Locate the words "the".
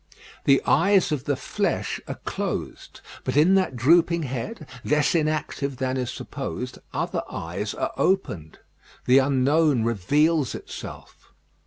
0.45-0.63, 1.25-1.35, 9.05-9.19